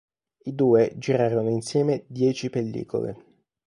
[0.45, 3.23] I due girarono insieme dieci pellicole.